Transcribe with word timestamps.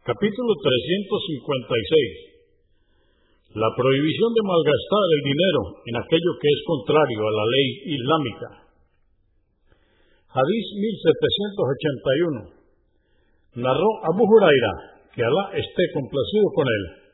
Capítulo 0.00 0.56
356. 0.56 3.52
La 3.52 3.68
prohibición 3.76 4.32
de 4.32 4.48
malgastar 4.48 5.04
el 5.12 5.22
dinero 5.28 5.76
en 5.92 6.00
aquello 6.00 6.40
que 6.40 6.48
es 6.48 6.60
contrario 6.64 7.20
a 7.20 7.32
la 7.36 7.44
ley 7.44 8.00
islámica. 8.00 8.48
Hadís 10.32 10.66
1781. 13.52 13.60
Narró 13.60 13.90
Abu 14.08 14.24
Huraira, 14.24 15.04
que 15.12 15.20
Alá 15.20 15.52
esté 15.52 15.84
complacido 15.92 16.48
con 16.56 16.64
él, 16.64 17.12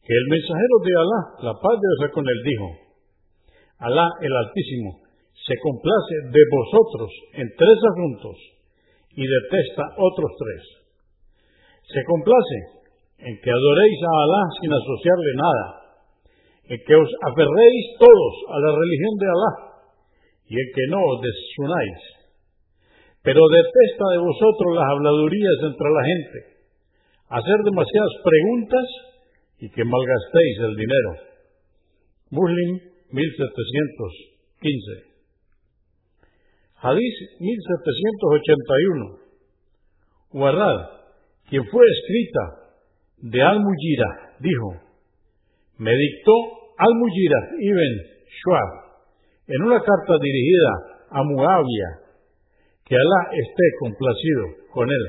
que 0.00 0.16
el 0.16 0.26
mensajero 0.32 0.76
de 0.88 0.96
Alá, 0.96 1.20
la 1.52 1.54
paz 1.60 1.76
de 1.76 2.00
Dios 2.00 2.16
con 2.16 2.24
él, 2.24 2.40
dijo, 2.48 2.96
Alá 3.92 4.08
el 4.24 4.32
Altísimo 4.32 5.04
se 5.36 5.52
complace 5.60 6.32
de 6.32 6.42
vosotros 6.48 7.12
en 7.44 7.46
tres 7.60 7.76
asuntos 7.92 8.40
y 9.12 9.20
detesta 9.20 9.84
otros 10.00 10.32
tres. 10.40 10.85
Se 11.86 12.02
complace 12.04 12.58
en 13.18 13.40
que 13.40 13.50
adoréis 13.50 14.02
a 14.02 14.22
Alá 14.22 14.42
sin 14.60 14.72
asociarle 14.72 15.34
nada, 15.36 15.82
en 16.68 16.78
que 16.82 16.94
os 16.94 17.10
aferréis 17.30 17.98
todos 17.98 18.34
a 18.50 18.58
la 18.60 18.72
religión 18.74 19.14
de 19.18 19.26
Alá 19.26 19.52
y 20.46 20.54
en 20.54 20.68
que 20.74 20.86
no 20.90 21.00
os 21.02 21.20
desunáis. 21.22 22.00
Pero 23.22 23.40
detesta 23.50 24.04
de 24.14 24.20
vosotros 24.22 24.74
las 24.74 24.88
habladurías 24.90 25.58
entre 25.62 25.90
la 25.90 26.04
gente, 26.04 26.38
hacer 27.30 27.58
demasiadas 27.64 28.14
preguntas 28.22 28.86
y 29.58 29.70
que 29.70 29.84
malgastéis 29.84 30.58
el 30.70 30.76
dinero. 30.76 31.16
Muslim 32.30 32.80
1715 33.10 35.16
Hadís 36.82 37.14
1781. 37.40 39.18
Warrad, 40.34 40.80
quien 41.48 41.64
fue 41.70 41.84
escrita 41.86 42.66
de 43.18 43.42
Al-Mujira, 43.42 44.36
dijo, 44.40 44.68
me 45.78 45.92
dictó 45.92 46.32
Al-Mujira 46.78 47.38
ibn 47.60 47.92
Shuab 48.26 48.86
en 49.48 49.62
una 49.62 49.78
carta 49.78 50.14
dirigida 50.20 50.96
a 51.10 51.22
Muawiyah, 51.22 51.92
que 52.84 52.94
Alá 52.94 53.20
esté 53.30 53.66
complacido 53.78 54.42
con 54.74 54.90
él, 54.90 55.04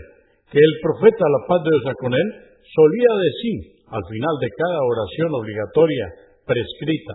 que 0.52 0.60
el 0.60 0.74
profeta, 0.82 1.26
la 1.26 1.48
paz 1.48 1.64
de 1.64 1.70
Dios 1.74 1.96
con 1.98 2.14
él, 2.14 2.28
solía 2.62 3.12
decir 3.18 3.58
al 3.90 4.04
final 4.06 4.36
de 4.42 4.50
cada 4.50 4.80
oración 4.84 5.30
obligatoria 5.34 6.06
prescrita, 6.46 7.14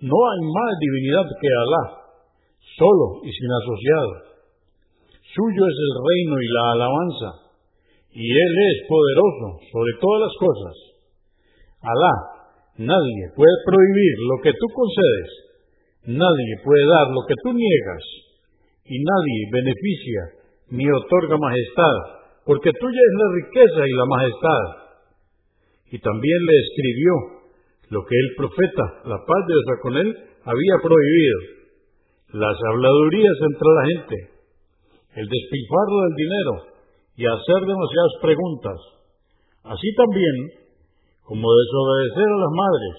no 0.00 0.14
hay 0.14 0.40
más 0.46 0.72
divinidad 0.78 1.26
que 1.26 1.48
Alá, 1.48 1.84
solo 2.78 3.24
y 3.24 3.30
sin 3.32 3.50
asociado. 3.50 4.12
Suyo 5.34 5.62
es 5.66 5.76
el 5.76 5.92
reino 6.06 6.34
y 6.38 6.48
la 6.54 6.64
alabanza, 6.72 7.45
y 8.16 8.24
Él 8.32 8.54
es 8.72 8.88
poderoso 8.88 9.60
sobre 9.68 9.92
todas 10.00 10.20
las 10.24 10.34
cosas. 10.40 10.76
Alá, 11.84 12.14
nadie 12.80 13.24
puede 13.36 13.56
prohibir 13.68 14.14
lo 14.24 14.36
que 14.40 14.52
tú 14.56 14.66
concedes, 14.72 15.30
nadie 16.16 16.52
puede 16.64 16.80
dar 16.88 17.12
lo 17.12 17.20
que 17.28 17.36
tú 17.44 17.52
niegas, 17.52 18.04
y 18.88 18.96
nadie 19.04 19.52
beneficia 19.52 20.22
ni 20.72 20.88
otorga 20.88 21.36
majestad, 21.36 21.96
porque 22.48 22.72
tuya 22.72 23.02
es 23.04 23.14
la 23.20 23.28
riqueza 23.36 23.80
y 23.84 23.92
la 23.92 24.06
majestad. 24.08 24.64
Y 25.92 25.98
también 26.00 26.40
le 26.40 26.56
escribió 26.56 27.12
lo 27.90 28.00
que 28.00 28.16
el 28.16 28.28
profeta, 28.40 28.84
la 29.12 29.20
paz 29.28 29.40
de 29.44 29.52
Dios 29.52 29.78
con 29.82 29.92
él, 29.92 30.08
había 30.40 30.76
prohibido 30.80 31.38
las 32.32 32.56
habladurías 32.64 33.36
entre 33.44 33.68
la 33.76 33.84
gente, 33.92 34.16
el 35.20 35.28
despilfarro 35.28 35.96
del 36.00 36.16
dinero 36.16 36.75
y 37.16 37.24
hacer 37.24 37.60
demasiadas 37.64 38.14
preguntas, 38.20 38.78
así 39.64 39.88
también 39.96 40.36
como 41.24 41.42
desobedecer 41.42 42.28
a 42.28 42.42
las 42.44 42.52
madres, 42.54 42.96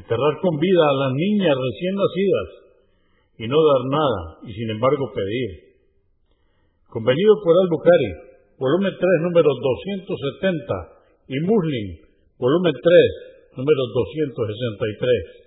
enterrar 0.00 0.34
con 0.40 0.56
vida 0.56 0.84
a 0.88 0.98
las 1.04 1.12
niñas 1.12 1.52
recién 1.52 1.94
nacidas 1.98 2.48
y 3.38 3.44
no 3.50 3.58
dar 3.58 3.82
nada 3.90 4.20
y 4.46 4.52
sin 4.54 4.70
embargo 4.70 5.10
pedir. 5.12 5.50
Convenido 6.88 7.34
por 7.44 7.54
Al-Bukhari, 7.56 8.10
volumen 8.56 8.94
3, 8.94 9.00
número 9.26 9.50
270 9.52 11.28
y 11.28 11.36
Muslim, 11.44 11.86
volumen 12.38 12.72
3, 12.72 13.58
número 13.58 13.82
263. 13.90 15.41